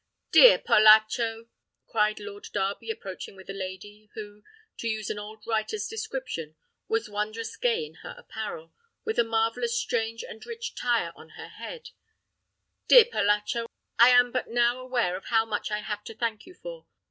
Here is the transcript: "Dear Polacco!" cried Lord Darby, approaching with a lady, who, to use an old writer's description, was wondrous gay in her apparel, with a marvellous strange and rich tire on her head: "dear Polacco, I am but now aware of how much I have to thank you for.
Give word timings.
"Dear 0.31 0.57
Polacco!" 0.57 1.45
cried 1.85 2.19
Lord 2.19 2.47
Darby, 2.53 2.89
approaching 2.89 3.35
with 3.35 3.51
a 3.51 3.53
lady, 3.53 4.09
who, 4.15 4.41
to 4.77 4.87
use 4.87 5.11
an 5.11 5.19
old 5.19 5.45
writer's 5.45 5.87
description, 5.87 6.55
was 6.87 7.07
wondrous 7.07 7.55
gay 7.55 7.85
in 7.85 7.93
her 8.01 8.15
apparel, 8.17 8.73
with 9.05 9.19
a 9.19 9.23
marvellous 9.23 9.79
strange 9.79 10.23
and 10.23 10.43
rich 10.43 10.73
tire 10.73 11.13
on 11.15 11.33
her 11.37 11.49
head: 11.49 11.89
"dear 12.87 13.05
Polacco, 13.05 13.67
I 13.99 14.09
am 14.09 14.31
but 14.31 14.49
now 14.49 14.79
aware 14.79 15.15
of 15.15 15.25
how 15.25 15.45
much 15.45 15.69
I 15.69 15.81
have 15.81 16.03
to 16.05 16.15
thank 16.15 16.47
you 16.47 16.55
for. 16.55 16.87